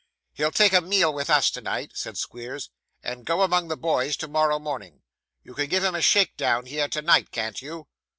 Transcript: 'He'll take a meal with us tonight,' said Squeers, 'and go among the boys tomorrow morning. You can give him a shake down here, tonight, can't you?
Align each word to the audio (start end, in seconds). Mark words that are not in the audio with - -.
'He'll 0.33 0.49
take 0.49 0.73
a 0.73 0.81
meal 0.81 1.13
with 1.13 1.29
us 1.29 1.51
tonight,' 1.51 1.91
said 1.93 2.17
Squeers, 2.17 2.71
'and 3.03 3.23
go 3.23 3.43
among 3.43 3.67
the 3.67 3.77
boys 3.77 4.17
tomorrow 4.17 4.57
morning. 4.57 5.03
You 5.43 5.53
can 5.53 5.67
give 5.67 5.83
him 5.83 5.93
a 5.93 6.01
shake 6.01 6.35
down 6.37 6.65
here, 6.65 6.87
tonight, 6.87 7.29
can't 7.29 7.61
you? 7.61 7.87